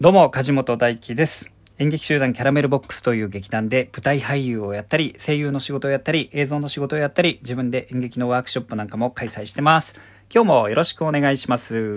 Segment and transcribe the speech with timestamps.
[0.00, 1.50] どうも、梶本大輝です。
[1.78, 9.98] 演劇集団キャラメルボックスという劇団で舞台俳優をやったり、声優の仕事をやったり、映像の仕事をやったり、自分で演劇のワークショップなんかも開催してます。
[10.32, 11.94] 今日もよろしくお願いします。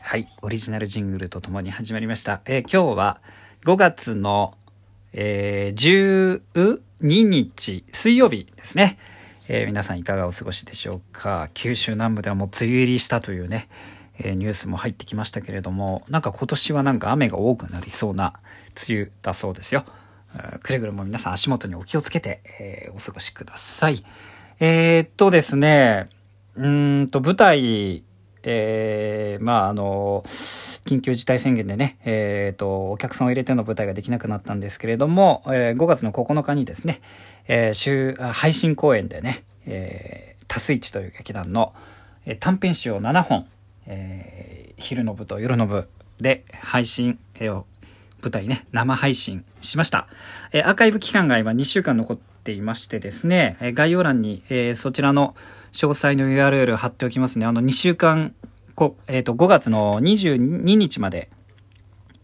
[0.00, 2.40] はい、オリジナルジングルとともに始まりました。
[2.46, 3.20] えー今日は
[3.66, 4.54] 5月の、
[5.12, 8.96] えー12日水曜日ですね。
[9.48, 11.50] えー皆さんいかがお過ごしでしょうか？
[11.52, 13.68] 九州南部ではもう梅雨入りしたというね、
[14.18, 18.34] えーニュースも入ってきましたけれども、なんか今年はなんか雨が多くなりそうな
[18.88, 19.84] 梅雨だそうですよ。
[20.34, 24.04] えーくれぐれも皆さん足元にお気をつけて、えーお過ごしください。
[24.60, 26.08] えーっとですね、
[26.54, 28.04] うんと舞台、
[28.42, 30.24] えーまああの
[30.84, 37.00] 緊急事態宣言でね、えー、とお客さんを入れての舞台ができなくなったんですけれども、えー5月の9日にですね、
[37.46, 41.72] えー週配信公演でね、えー、タスイチという劇団の、
[42.26, 43.46] えー短編集を7本、
[43.86, 47.66] えー昼の部と夜の部で配信、を
[48.20, 50.08] 舞台ね、生配信しました。
[50.52, 55.34] えーアーカイブ期間が今2週間残ってていましてですね、概要欄に、えーそちらの
[55.72, 57.46] 詳細の URL 貼っておきますね。
[57.46, 58.34] あの、2週間、
[58.74, 61.30] こえっ、と、5月の22日まで、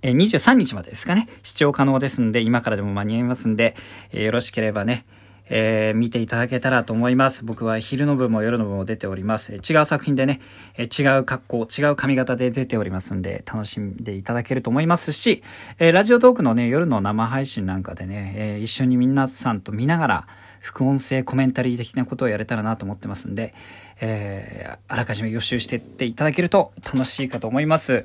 [0.02, 3.74] えー23日までですかね、視聴可能ですんで、今からでも間に合いますんで、
[4.12, 5.06] えーよろしければね、
[5.50, 7.44] えー見ていただけたらと思います。
[7.44, 9.54] 僕は昼の部も夜の部も出ております。
[9.54, 10.40] 違う作品でね、
[10.76, 15.42] え違う格好、違う髪型で出ておりますんで、楽しんでいただけると思いますし、
[15.78, 20.26] えーラジオトークのね、夜の生配信なんかでね、えー一緒に皆さんと見ながら、
[20.60, 23.54] 副音声コメンタリー的なことをやれたらなと思ってますんで、
[24.00, 28.04] えーあらかじめ予習していっていただけると楽しいかと思います。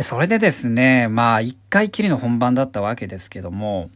[0.00, 3.90] それでですね、まあ、一回きりの本番だったわけですけども、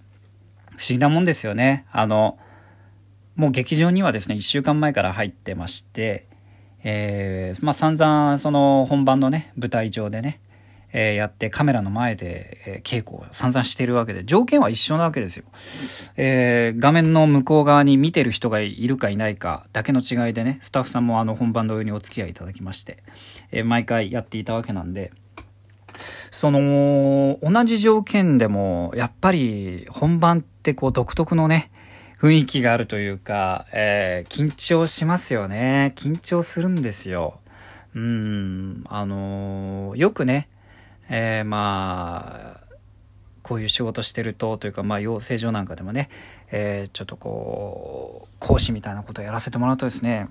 [0.77, 1.87] 不思議なもんですよね。
[1.91, 2.39] あの、
[3.35, 6.27] もう劇場にはですね、一週間前から入ってまして、
[6.85, 10.41] えーまあ散々、その本番のね、舞台上でね、
[10.93, 15.45] えーやってカメラの前で、え稽古を散々してるわけで、条件は一緒なわけですよ。
[16.17, 23.03] えー画面の向こう側に見てる人がいるかいないかだけの違いでね、スタッフさんもあの本番同様にお付き合いいただきまして、
[23.53, 25.13] え毎回やっていたわけなんで、
[26.31, 31.71] その、同じ条件でも、やっぱり本番ってこう独特のね、
[32.21, 35.93] 雰囲気があるというか、えー緊張しますよね。
[35.97, 37.41] 緊張するんですよ。
[37.95, 40.49] うん、あのーよくね、
[41.09, 42.67] えーまあ、
[43.43, 46.09] こういう仕事してると、というか、まあ、養成所なんかでもね、
[46.51, 50.29] えちょっとこう、講師みたいなことをやらせてもらうとですね、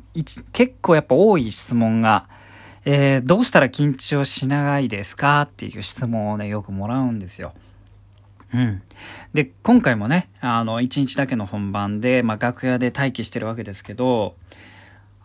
[0.51, 2.27] 結構やっぱ多い質問が、
[2.83, 7.53] えどうしたら緊張しないですかっていう質問をね、よくもらうんですよ。
[8.53, 8.81] うん。
[9.33, 14.35] で、今回もね、あの、一日だけの本番で、まあ、楽屋で待機してるわけですけど、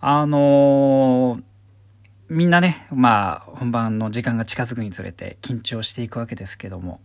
[0.00, 1.42] あのー
[2.32, 7.00] みんなね、まあ、本番の時間が近づくにつれて緊張していくわけですけども、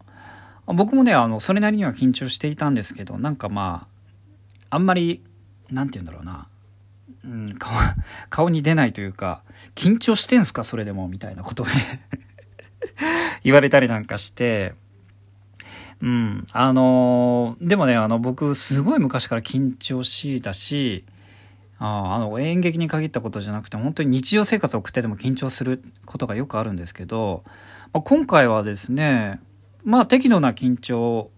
[0.68, 3.88] 僕もね、あの、それなりには緊張していたんですけど、なんかま
[4.70, 5.24] あ、あんまり、
[5.72, 6.47] なんて言うんだろうな、
[7.24, 7.74] うん、顔、
[8.30, 9.42] 顔に出ないというか、
[9.74, 10.64] 緊張してんすか？
[10.64, 11.66] それでもみたいなことを、
[13.44, 14.76] 言われたりなんかして、
[16.02, 21.06] うん、あのーでもね、あの、僕、すごい昔から緊張しいだし、
[21.78, 27.44] ああの、演劇に限ったことじゃなくて、本当に日常生活を送ってても緊張することがよくあるんですけど、
[27.94, 29.40] まあ、今回はですね、
[29.84, 31.32] まあ、適度な緊張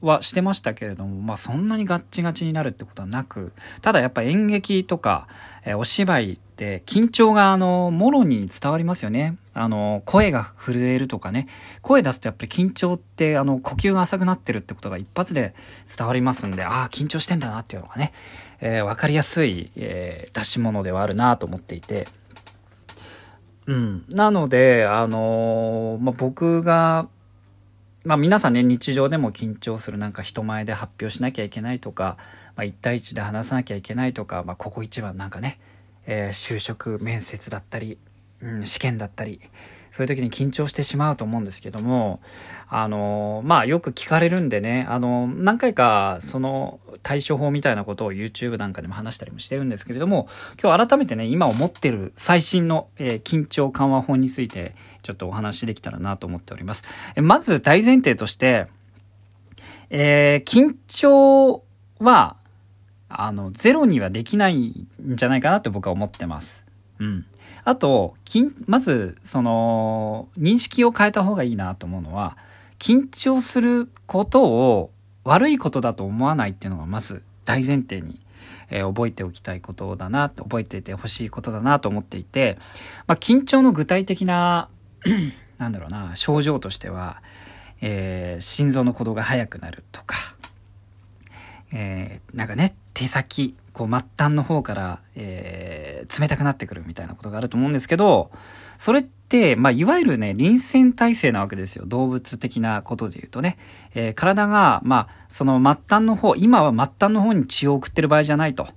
[0.00, 3.52] はしてましたけれども、まあ、そんなにガッチガチになるってことはなく、
[3.82, 5.26] ただやっぱ演劇とか、
[5.64, 9.36] えお芝居って緊張があの、もろに伝わりますよね。
[9.60, 11.48] あの、声が震えるとかね。
[11.82, 15.54] 声出すとやっぱり緊張って、あの、呼吸が浅くなってるってことが一発で
[15.96, 18.12] 伝わりますんで、ああ、緊張してんだなっていうのがね、
[18.60, 22.08] えーわかりやすい、えー出し物ではあるなと思っていて。
[23.66, 24.04] うん。
[24.08, 27.08] なので、あのーまあ、僕が、
[28.04, 32.16] まあ皆さんね、日常でも緊張するなんか人前で発表しなきゃいけないとか、
[32.56, 35.58] まあ一対一で話さなきゃいけないとか、まあここ一番なんかね、
[36.06, 37.98] えー就職面接だったり、
[38.42, 39.40] うん、試験だったり、
[39.90, 42.20] そういう時に緊張してしまうと思うんですけども、
[42.68, 50.28] あのまあよく聞かれるんでね、あの何回かその対処法みたいなことを YouTube なんかでも話したりもしてるんですけれども、
[50.62, 56.84] 今日改めてね、今思ってる最新の、えー緊張緩和法についてちょっとお話しできたらなと思っております。
[57.16, 58.68] えまず大前提として、
[59.90, 61.62] えー緊張
[61.98, 62.36] は、
[63.08, 66.64] あの、ゼロにはできないんじゃないかなって僕は思ってます。
[66.98, 67.26] うん。
[67.64, 68.14] あと、
[68.66, 72.36] まず、その、認識を変えた方がいいなと思うのは、
[72.78, 74.90] 緊張することを
[75.24, 78.20] 悪いことだと思わないっていうのがまず大前提に
[78.70, 82.58] えー、覚えておきたいことだな、覚えていてほしいことだなと思っていて、
[83.06, 84.68] まあ、緊張の具体的な
[85.58, 87.22] なんだろうな、症状としては、
[87.80, 90.16] えー、心臓の鼓動が速くなるとか、
[91.72, 95.67] えー、なんかね、手先、こう末端の方から、えー、
[96.18, 98.30] 冷たくなってくるみたいなことがあると思うんですけど、
[98.78, 101.84] それって、まあ、いわゆるね、臨戦態勢なわけですよ。
[101.86, 103.58] 動物的なことで言うとね。
[103.94, 108.68] えー、体が、まあ、その末端の方、今は末端の方に血を送ってる場合じゃないと。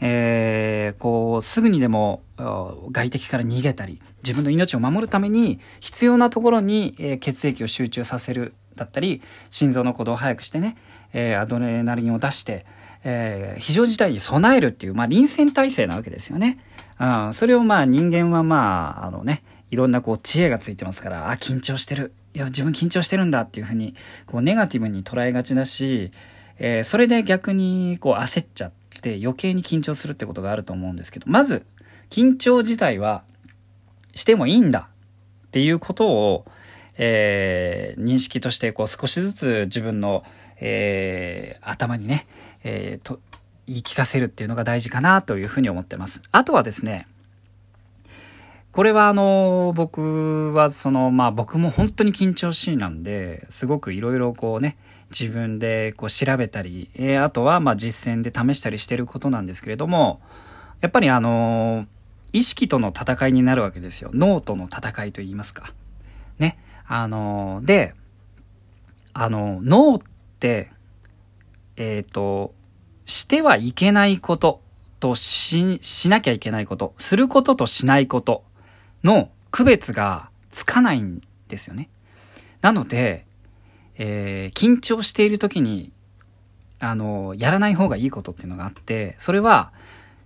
[0.00, 10.76] えー、こう、すぐにでも外敵から逃げたり、自分の命を守るために必要なところに、えー、血液を集中させるだったり、心臓の鼓動を速くしてね、
[11.12, 12.64] えー、アドレナリンを出して、
[13.04, 16.58] えー、非常事態に備えるっていう、まあ、臨戦態勢なわけですよね。
[17.00, 22.12] うん、それをまあ人間はまあ、あのね、いろんなこう知恵がついてますから、あ、緊張してる。
[22.34, 23.94] いや、自分緊張してるんだっていうふうに、
[24.26, 26.10] こうネガティブに捉えがちだし、
[26.58, 31.64] えー、それで逆にこう焦っちゃって余計に緊張するってことがあると思うんですけど、まず、
[32.10, 33.22] 緊張自体は
[34.14, 34.90] してもいいんだ
[35.46, 36.44] っていうことを、
[36.98, 40.22] えー、認識としてこう少しずつ自分の、
[40.60, 42.26] えー、頭にね、
[42.62, 43.20] えー、と
[43.70, 46.22] 言い聞かせるっていうのが大事かなというふうに思ってます。
[46.32, 47.06] あとはですね、
[48.72, 54.76] これはあの、僕はその、まあ僕も本当に緊張しいなんで、すごくいろいろこうね、
[55.10, 60.20] 自分でこう調べたり、えー、あとはまあ実践で試したりしてることなんですけれども、
[60.80, 61.86] やっぱりあの、
[62.32, 64.10] 意識との戦いになるわけですよ。
[64.12, 65.72] 脳との戦いと言いますか。
[66.40, 66.58] ね。
[66.88, 67.94] あの、で、
[69.12, 69.98] あの、脳っ
[70.40, 70.72] て、
[71.76, 72.52] えっ、ー、と、
[73.10, 74.62] してはいけないこと
[75.00, 78.44] とし、しなきゃいけないこと、することとしないこと
[79.02, 81.90] の区別がつかないんですよね。
[82.62, 83.26] なので、
[83.96, 85.92] えー、緊張している時に、
[86.78, 89.72] あの、やらない方がいいことっていうのがあって、それは、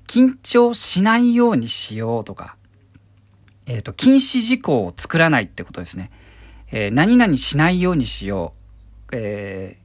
[0.07, 2.57] 緊張しないようにしようとか、
[3.67, 6.11] えっ、ー、と、禁止事項を作らないってことですね。
[6.71, 8.53] えー、何々しないようにしよ
[9.11, 9.17] う。
[9.17, 9.84] えー、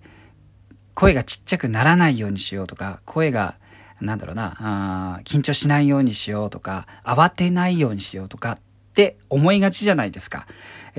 [0.99, 3.55] 声がちっちゃくならないようにしようとか、声が、
[4.01, 8.59] なんだろうな、緊張しないようにしようとか、慌てないようにしようとかっ
[8.95, 10.45] て思いがちじゃないですか。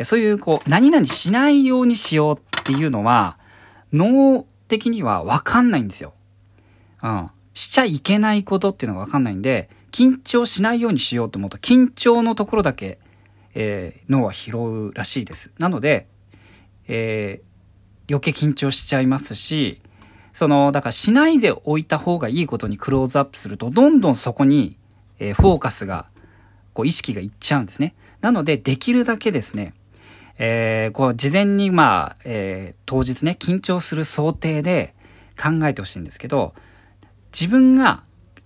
[0.02, 3.37] そういう、こう、何々しないようにしようっていうのは、
[3.93, 6.14] 脳的にはわかんないんですよ。
[7.02, 7.31] うん。
[7.52, 12.99] しちゃいけないことっていうのがわかんないんで、緊張しないようにしようと思うと、緊張のところだけ、
[13.55, 15.52] えー、脳は拾うらしいです。
[15.58, 16.06] なので、
[16.88, 19.82] えー、余計緊張しちゃいますし、
[20.32, 24.77] その、だからしないでおいた方がいいことにクローズアップすると、どんどんそこに、
[25.19, 26.06] えー、フォーカスが、
[26.73, 27.94] こう意識がいっちゃうんですね。
[28.21, 29.75] なので、できるだけですね、
[30.38, 34.94] えー、こう、事前に、まあ、えー、当日ね、緊張する想定で
[35.41, 36.55] 考えてほしいんですけど、
[37.33, 38.03] 自分が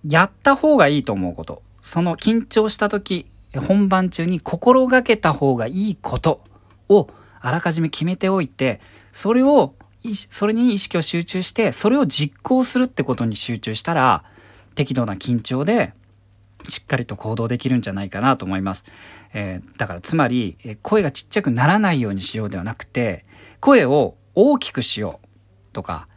[0.07, 6.41] やった方がいいと思うこと、その緊張した時、本番中に心がけた方がいいこと
[6.89, 7.07] を
[7.39, 8.81] あらかじめ決めておいて、
[9.13, 9.75] それを、
[10.13, 14.23] それに意識を集中して、それを実行するってことに集中したら、
[14.75, 15.93] 適度な緊張で、
[16.67, 18.85] しっかりと行動できるんじゃないかなと思います。
[19.33, 23.25] えー、だからつまり、声がちっちゃくならないようにしようではなくて、
[23.59, 25.27] 声を大きくしよう
[25.73, 26.07] とか、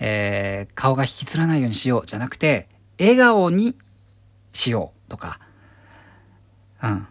[0.00, 2.68] えー、顔が引きつらないようにしようじゃなくて、
[2.98, 3.76] 笑顔に
[4.52, 5.38] しようとか、
[6.82, 7.06] うん。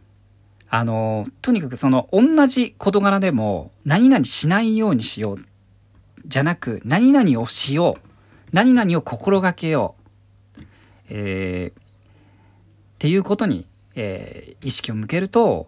[0.69, 5.45] あの、とにかくその同じ事柄でも何々しないようにしよう
[6.27, 8.01] じゃなく、何々をしよう。
[8.51, 9.95] 何々を心がけよ
[10.57, 10.61] う。
[11.09, 11.83] えー、っ
[12.99, 15.67] ていうことに、えー、意識を向けると、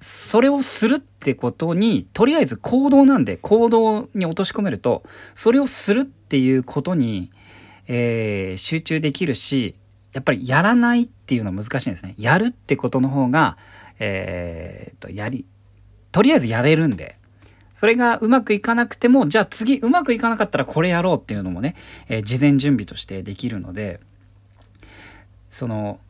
[0.00, 5.02] それをするってことに、とりあえず行動なんで、行動に落とし込めると、
[5.34, 7.32] それをするっていうことに、
[7.88, 9.74] えー、集中できるし、
[10.12, 12.14] やっぱりやらないっていうのは難しいんですね。
[12.18, 13.56] やるってことの方が、
[13.98, 15.46] えー、と、やり、
[16.12, 17.15] とりあえずやれるんで、
[17.76, 21.76] それがうまくいかなくても、じゃあ次うまくいかなかったらこれやろうっていうのもね、
[22.08, 24.00] えー、事前準備としてできるので、
[25.50, 26.00] その、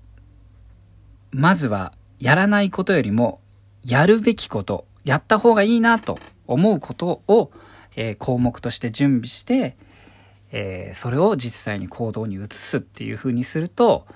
[1.33, 3.41] まずはやらないことよりも
[3.83, 7.51] やるべきこと、やった方がいいなと思うことを、
[7.97, 9.77] えー、項目として準備して、
[10.53, 14.07] えー、それを実際に行動に移すっていう風にすると、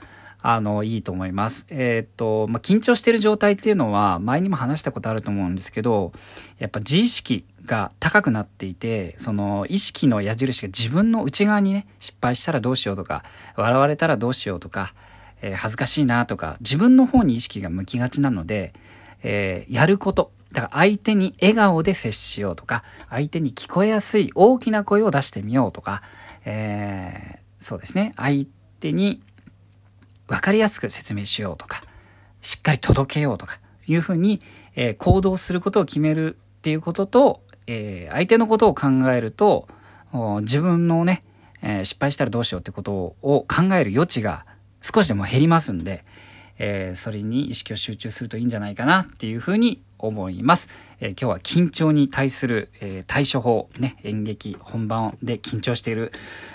[0.43, 1.67] あの、いいと思います。
[1.69, 6.13] えっ、と、まあ、緊張してる状態っていうのは、前にも話したことあると思うんですけど、
[6.59, 13.25] やっぱ自意識が高くなっていて、その意識の矢印が自分の内側にね、失敗したらどうしようとか、
[13.57, 14.95] 笑われたらどうしようとか、
[15.43, 18.73] えー、恥ずかしいなとか、自分の方に意識が向きがちなので、
[19.23, 20.33] えー、やること。
[20.53, 26.03] だから相手に笑顔で接しようとか、相手に聞こえやすい大きな声を出してみようとか、
[26.45, 28.15] えー、そうですね。
[28.17, 28.47] 相
[28.81, 29.23] 手に、
[30.31, 31.83] 分かりやすく説明しようとか、
[32.41, 34.41] しっかり届けようとか、いうふうに、
[34.77, 39.69] えー、行動することを決めるっていうことと、えー、相手のことを考えると、
[40.43, 41.25] 自分のね、
[41.63, 44.47] えー、失敗したらどうしようってことを考える余地が
[44.81, 46.05] 少しでも減りますんで、
[46.59, 50.69] えー、それに意識を集中するといいんじゃないかなっていうふうに思います。
[51.01, 56.13] えー、今日は緊張に対する、えー、対処法、ね、演劇本番で緊張している、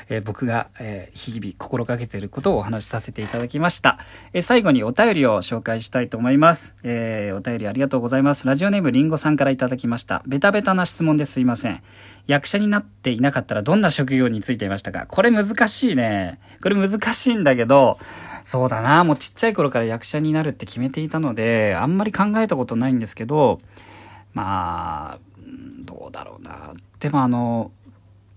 [0.07, 3.97] え僕が、え日々心がけていることをお話しさせていただきました。
[4.33, 6.75] え最後にお便りを紹介したいと思います。
[6.83, 8.45] えお便りありがとうございます。
[8.45, 10.21] ラジオネームりんごさんからいただきました。
[10.27, 11.81] ベタベタな質問ですいません。
[12.27, 15.07] 役者になっていなかったらどんな職業についていましたか？
[15.07, 16.39] これ難しいね。
[16.61, 17.97] これ難しいんだけど、
[18.45, 23.59] そうだな、もうちっちゃい頃から役者になるって決めていたので、あんまり考えたことないんですけど、
[24.35, 25.19] まあ、
[25.83, 26.73] どうだろうな。
[26.99, 27.71] でもあの、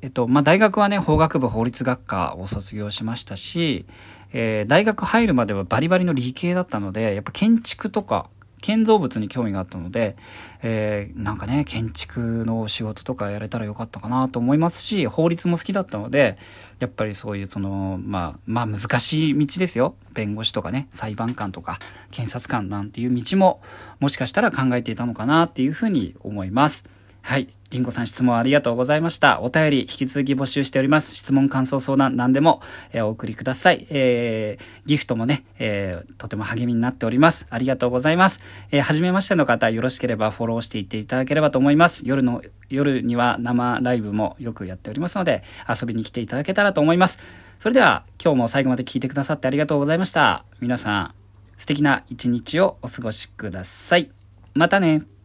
[0.01, 3.85] えっと、まあ、大学はね、法学部法律学科を卒業しましたし、
[4.33, 10.17] えー、大学入るまではバリバリの理系だったので、やっぱ建築とか、建造物に興味があったので、
[10.63, 16.39] えー、なんかね、建築の仕事とかやれたらよかったかなと思いますし、法律も好きだったので、
[16.79, 19.95] やっぱりそういうその、まあ、まあ難しい道ですよ。
[20.15, 21.79] 弁護士とかね、裁判官とか、
[22.11, 23.61] 検察官なんていう道も、
[24.01, 26.87] もしかしたら考えていたのかなっていうふうに思います。
[27.23, 27.49] はい。
[27.71, 29.43] りんごさん質問ありがとうございました。
[29.43, 31.15] お便り引き続き募集しております。
[31.15, 33.87] 質問、感想、相談、何でも、えー、お送りください。
[33.91, 37.47] えー、ギフトもね、えー、とても励みになっております。
[37.51, 38.41] ありがとうございます。
[38.71, 42.05] えー、はじめましての方、よろしければフォローしていっていただければと思います。
[42.07, 47.19] 夜の、夜には生ライブもよくやっておりますので、遊びに来ていただけたらと思います。
[47.61, 50.45] それでは、今日も最後まで聞いてくださってありがとうございました。
[50.61, 51.15] 皆さん、
[51.59, 54.11] 素敵な一日をお過ごしください。
[54.55, 55.18] またね。